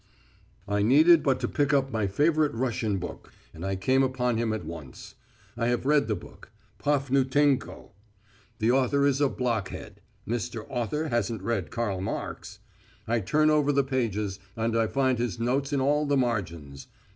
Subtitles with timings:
[0.67, 4.51] I needed but to pick up my favourite Russian book, and I came upon him
[4.51, 5.13] at once.
[5.55, 6.49] "I have read this book.
[6.79, 7.91] PAFNUTENKO."
[8.57, 10.65] "The author is a blockhead." "Mr.
[10.69, 12.57] Author hasn't read Karl Marx."
[13.07, 16.87] I turn over the pages, and I find his notes in all the margins.